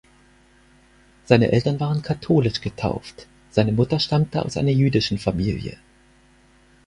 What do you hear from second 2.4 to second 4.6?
getauft, seine Mutter stammte aus